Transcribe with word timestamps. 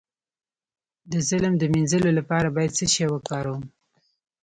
د 1.11 1.13
ظلم 1.29 1.53
د 1.57 1.63
مینځلو 1.73 2.09
لپاره 2.19 2.47
باید 2.55 2.75
څه 2.77 2.85
شی 2.93 3.05
وکاروم؟ 3.09 3.63